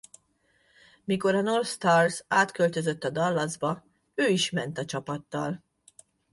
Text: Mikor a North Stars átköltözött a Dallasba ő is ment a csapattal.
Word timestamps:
Mikor 1.03 1.35
a 1.35 1.41
North 1.41 1.67
Stars 1.67 2.23
átköltözött 2.27 3.03
a 3.03 3.09
Dallasba 3.09 3.83
ő 4.15 4.27
is 4.29 4.49
ment 4.49 4.77
a 4.77 4.85
csapattal. 4.85 5.63